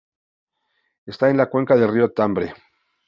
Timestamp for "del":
1.75-1.93